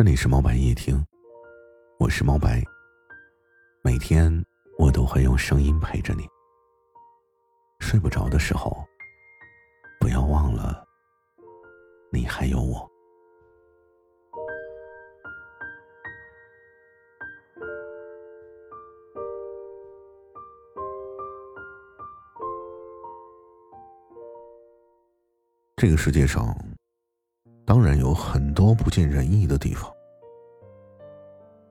[0.00, 1.04] 这里是猫白夜听，
[1.98, 2.64] 我是猫白。
[3.82, 4.32] 每天
[4.78, 6.26] 我都会用声音陪着你。
[7.80, 8.82] 睡不着的时候，
[10.00, 10.88] 不要忘了，
[12.10, 12.90] 你还有我。
[25.76, 26.56] 这个世界上。
[27.70, 29.88] 当然有很多不尽人意的地方，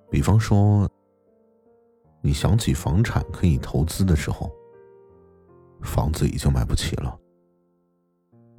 [0.10, 0.90] 比方说，
[2.22, 4.50] 你想起房产可以投资的时候，
[5.82, 7.20] 房子已经买不起了；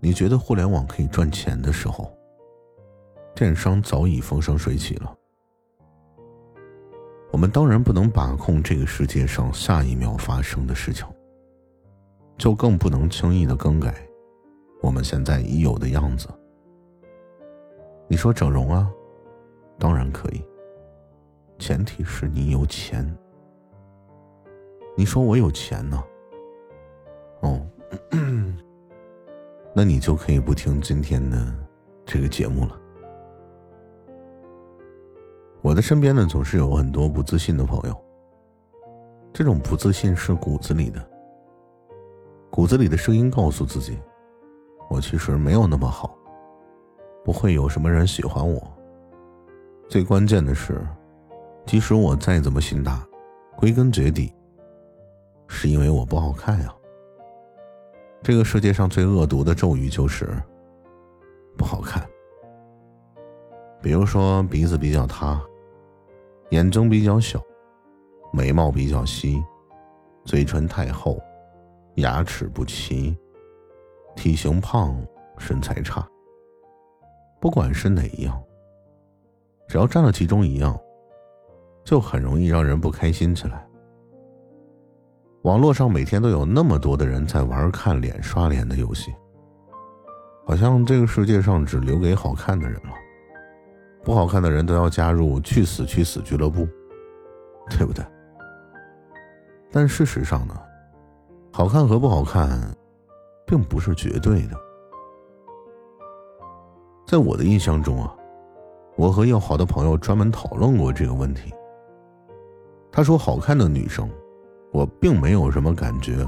[0.01, 2.12] 你觉得互联网可以赚钱的时候，
[3.34, 5.17] 电商早已风生水起了。
[7.33, 11.07] 我们当然不能把控这个世界上下一秒发生的事情，
[12.37, 13.95] 就更不能轻易的更改
[14.83, 16.29] 我们现在已有的样子。
[18.10, 18.91] 你说整容啊，
[19.78, 20.45] 当然可以，
[21.60, 23.08] 前提是你有钱。
[24.97, 26.05] 你说我有钱呢，
[27.42, 27.64] 哦，
[29.72, 31.55] 那你就可以不听今天的
[32.05, 32.77] 这个节目了。
[35.62, 37.97] 我的身边呢，总是有很多不自信的朋友，
[39.33, 41.00] 这种不自信是骨子里的，
[42.50, 43.97] 骨子里的声音告诉自己，
[44.91, 46.19] 我其实没有那么好。
[47.31, 48.61] 不会有什么人喜欢我。
[49.89, 50.84] 最关键的是，
[51.64, 53.06] 即使我再怎么心大，
[53.56, 54.34] 归根结底，
[55.47, 56.75] 是因为我不好看呀。
[58.20, 60.28] 这个世界上最恶毒的咒语就是
[61.56, 62.05] 不好看。
[63.81, 65.41] 比如说鼻子比较塌，
[66.48, 67.41] 眼睛比较小，
[68.33, 69.41] 眉毛比较稀，
[70.25, 71.17] 嘴唇太厚，
[71.95, 73.17] 牙齿不齐，
[74.17, 75.01] 体型胖，
[75.39, 76.05] 身材差。
[77.41, 78.41] 不管是哪一样，
[79.66, 80.78] 只要占了其中一样，
[81.83, 83.66] 就很容易让人不开心起来。
[85.42, 89.11] 网络上每天都有那么多的人在玩看脸、刷脸的游戏，
[90.46, 92.92] 好像这个世界上只留给好看的人了，
[94.05, 96.68] 不好看的人都要加入“去死去死”俱乐部，
[97.70, 98.05] 对不对？
[99.73, 100.55] 但事实上呢，
[101.50, 102.61] 好看和不好看，
[103.46, 104.70] 并不是绝对的。
[107.11, 108.15] 在我的印象中啊，
[108.95, 111.53] 我和要好的朋友专门讨论过这个问题。
[112.93, 114.09] 他说：“好看的女生，
[114.71, 116.25] 我并没有什么感觉。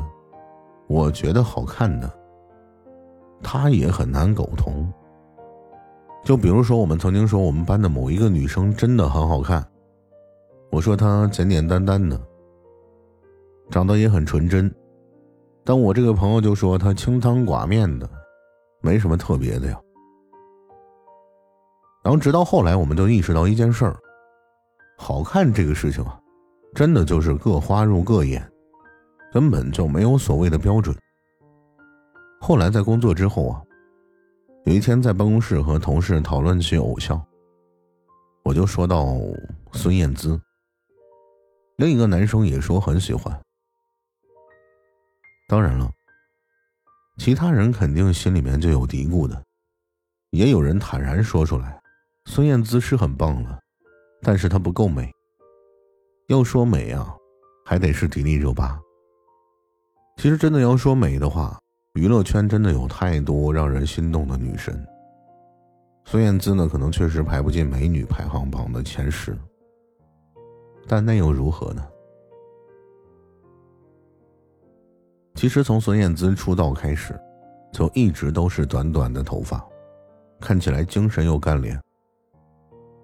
[0.88, 2.12] 我觉得好看的，
[3.44, 4.93] 她也很难苟同。
[6.25, 9.64] 就比如说，我们曾经说我们班的某一个女生真的很好看，
[10.72, 12.20] 我说她简简单单的，
[13.70, 14.69] 长得也很纯真，
[15.62, 18.10] 但我这个朋友就说她清汤寡面的，
[18.81, 19.81] 没什么特别的呀。”
[22.02, 23.96] 然后直到后来，我们就意识到一件事儿：
[24.98, 26.18] 好看这个事情啊，
[26.74, 28.46] 真的就是各花入各眼，
[29.32, 30.96] 根本就没有所谓的标准。
[32.40, 33.62] 后来在工作之后啊，
[34.64, 37.24] 有一天在办公室和同事讨论起偶像，
[38.42, 39.06] 我就说到
[39.72, 40.40] 孙燕姿，
[41.76, 43.40] 另一个男生也说很喜欢。
[45.48, 45.88] 当然了，
[47.19, 49.40] 其他人肯定心里面就有嘀咕的，
[50.30, 51.80] 也有人坦然说出来。
[52.26, 53.58] 孙燕姿是很棒了，
[54.22, 55.10] 但是她不够美。
[56.28, 57.14] 要说美啊，
[57.64, 58.80] 还得是迪丽热巴。
[60.16, 61.58] 其实真的要说美的话，
[61.94, 64.86] 娱乐圈真的有太多让人心动的女神。
[66.04, 69.36] 孙燕姿呢，可能确实排不进美女排行榜的前十，
[70.86, 71.86] 但那又如何呢？
[75.34, 77.18] 其实从孙燕姿出道开始，
[77.72, 79.62] 就一直都是短短的头发，
[80.40, 81.78] 看起来精神又干练。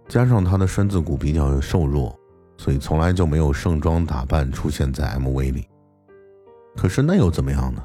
[0.08, 2.19] 加上她的身子骨比较瘦弱，
[2.56, 5.69] 所以从来就没有盛装打扮出现在 MV 里。
[6.74, 7.84] 可是那又怎么样呢？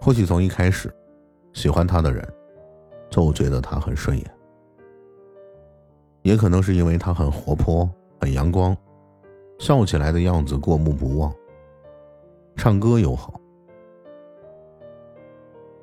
[0.00, 0.92] 或许从一开始，
[1.52, 2.26] 喜欢她的人
[3.10, 4.30] 就觉得她很顺眼，
[6.22, 7.88] 也可能是因为她很活泼、
[8.20, 8.76] 很阳光，
[9.58, 11.32] 笑起来的样子过目不忘，
[12.56, 13.40] 唱歌又好。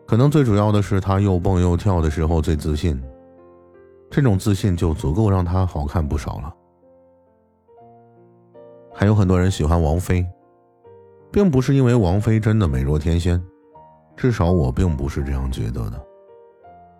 [0.06, 3.02] 可能最主要的是她又蹦又跳的时候最自信。
[4.16, 6.56] 这种自信就足够让她好看不少了。
[8.94, 10.24] 还有很多人喜欢王菲，
[11.32, 13.44] 并不是因为王菲真的美若天仙，
[14.16, 16.00] 至少我并不是这样觉得的。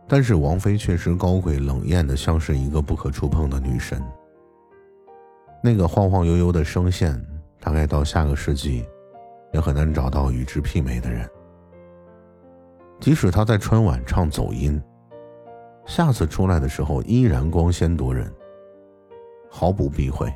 [0.08, 4.02] 但是王菲确实高贵冷艳的，像是一个不可触碰的女神。
[5.64, 7.24] 那个晃晃悠悠的声线，
[7.60, 8.84] 大概到下个世纪，
[9.54, 11.30] 也很难找到与之媲美的人。
[13.00, 14.82] 即使她在春晚唱走音。
[15.86, 18.34] 下次出来的时候依然光鲜夺人，
[19.50, 20.34] 毫不避讳，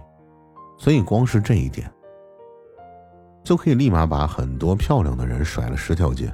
[0.77, 1.91] 所以光是这一点，
[3.43, 6.33] 就可以立马把很多漂亮的人甩了十条街。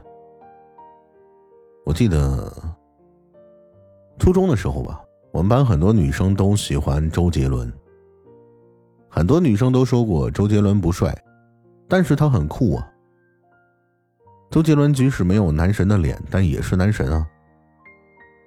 [1.85, 2.51] 我记得
[4.17, 5.01] 初中的时候吧，
[5.31, 7.71] 我们班很多女生都喜欢周杰伦。
[9.09, 11.15] 很多女生都说过周杰伦不帅，
[11.87, 12.89] 但是他很酷啊。
[14.49, 17.27] 周杰伦即使没有男神的脸，但也是男神啊。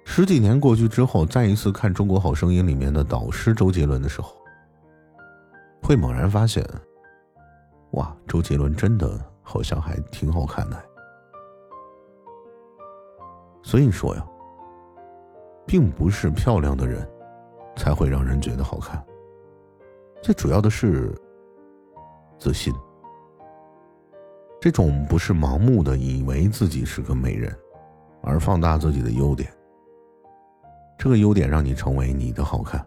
[0.09, 4.33] 十几年过去之后，再一次看《中国好声音》里面的导师周杰伦的时候，
[5.83, 6.65] 会猛然发现，
[7.91, 10.83] 哇，周杰伦真的好像还挺好看的。
[13.61, 14.25] 所以说呀，
[15.67, 17.07] 并不是漂亮的人
[17.75, 19.05] 才会让人觉得好看。
[20.23, 21.13] 最主要的是
[22.39, 22.73] 自信，
[24.59, 27.53] 这种不是盲目的以为自己是个美人，
[28.23, 29.51] 而放大自己的优点。
[30.97, 32.85] 这个优点让你成为你的好看。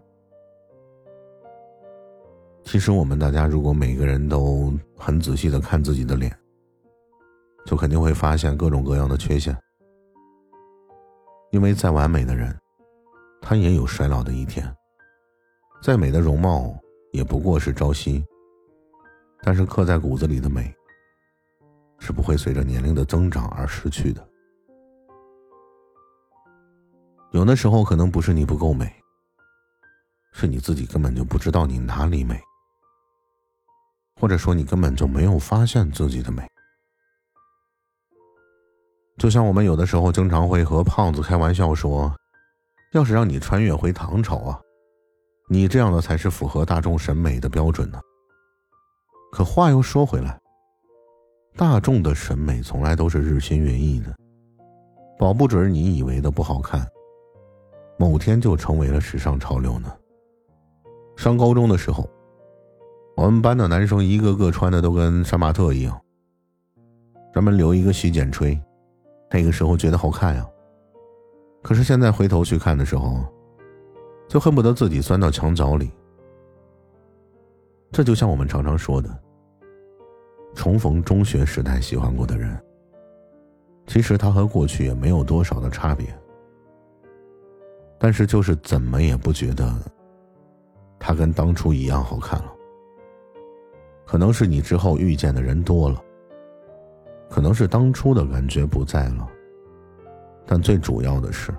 [2.65, 6.31] 其实我们大家如果每个人都很仔细的看自己的脸，
[7.67, 9.57] 就肯定会发现各种各样的缺陷。
[11.51, 12.57] 因为再完美的人，
[13.41, 14.73] 他也有衰老的一天。
[15.83, 16.75] 再美的容貌。
[17.13, 18.25] 也不过是朝夕，
[19.43, 20.73] 但是刻在骨子里的美，
[21.99, 24.30] 是不会随着年龄的增长而失去的。
[27.33, 28.93] 有的时候可能不是你不够美，
[30.33, 32.41] 是你自己根本就不知道你哪里美，
[34.21, 36.43] 或者说你根本就没有发现自己的美。
[39.17, 42.13] 就像我们有的时候经常会和胖子开玩笑说
[42.95, 44.61] ：“要是让你穿越回唐朝啊。”
[45.49, 48.01] 你这样的才是符合大众审美的标准呢。
[49.31, 50.37] 可话又说回来，
[51.57, 54.17] 大众的审美从来都是日新月异的，
[55.19, 56.85] 保不准你以为的不好看，
[58.01, 59.95] 某天就成为了时尚潮流呢。
[61.19, 62.09] 上高中的时候，
[63.15, 66.01] 我们班的男生一个个穿的都跟杀马特一样，
[67.31, 68.59] 专门留一个洗剪吹，
[69.31, 70.49] 那个时候觉得好看呀。
[71.63, 73.23] 可是现在回头去看的时候，
[74.27, 75.91] 就恨不得自己钻到墙角里。
[77.93, 79.15] 这就像我们常常说的，
[80.55, 82.59] 重逢中学时代喜欢过的人，
[83.87, 86.07] 其实他和过去也没有多少的差别，
[88.03, 89.71] 但是就是怎么也不觉得
[90.99, 92.53] 他跟当初一样好看了。
[94.07, 96.03] 可能是你之后遇见的人多了，
[97.29, 99.29] 可能是当初的感觉不在了，
[100.47, 101.55] 但最主要的是。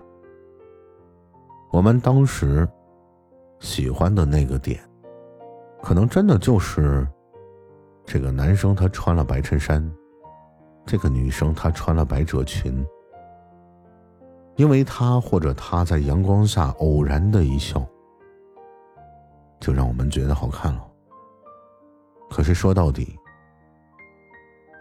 [1.72, 2.68] 我们当时
[3.60, 4.82] 喜欢的那个点，
[5.84, 7.08] 可能真的就是
[8.04, 9.90] 这个男生他穿了白衬衫，
[10.86, 12.84] 这个女生她穿了百褶裙，
[14.62, 17.84] 因为他或者她在阳光下偶然的一笑，
[19.60, 20.88] 就让我们觉得好看了。
[22.30, 23.18] 可是说到底，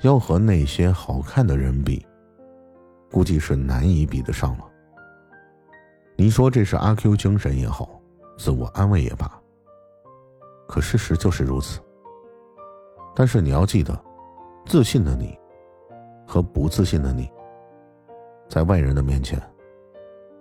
[0.03, 2.07] 要和那些好看的人比，
[3.11, 4.65] 估计是难以比得上了。
[6.15, 7.89] 你说这是阿 Q 精神也好，
[8.37, 9.33] 自我安慰也罢。
[10.69, 11.81] 可事实就是如此。
[13.15, 13.99] 但是你要记得，
[14.67, 15.35] 自信的你
[16.27, 17.31] 和不自信的你，
[18.47, 19.41] 在外人的面前，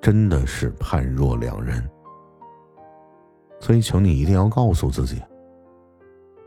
[0.01, 1.87] 真的是判若两人。
[3.59, 5.21] 所以，请你一定要告诉自己，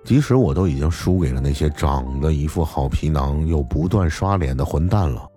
[0.04, 5.28] 即使我都已经输给了那些长得一副好皮囊又不断刷脸的混蛋了。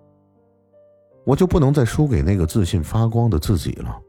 [1.24, 4.00] 我就不能再输给那个自信发光的自己了。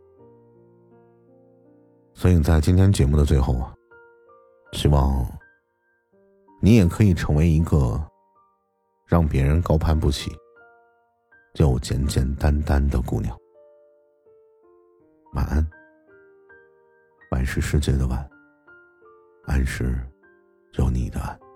[2.13, 3.73] 所以在今天节目的最后啊，
[4.71, 5.25] 希望
[6.61, 8.01] 你也可以成为一个
[9.07, 10.31] 让别人高攀不起
[11.55, 13.35] 又简简单单的姑娘。
[15.33, 15.65] 晚安。
[17.31, 18.29] 晚是世界的晚，
[19.45, 19.99] 安是
[20.73, 21.46] 有你的安。